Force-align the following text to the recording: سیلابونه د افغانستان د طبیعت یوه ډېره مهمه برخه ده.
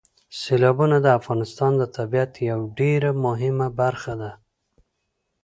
سیلابونه 0.39 0.97
د 1.01 1.07
افغانستان 1.19 1.71
د 1.77 1.83
طبیعت 1.97 2.31
یوه 2.49 2.65
ډېره 2.79 3.11
مهمه 3.25 3.67
برخه 3.81 4.13
ده. 4.21 4.31